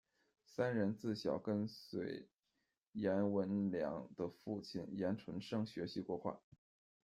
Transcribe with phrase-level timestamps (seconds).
[0.47, 2.27] 三人自小跟随
[2.93, 6.41] 颜文梁的父亲颜纯生学习国画。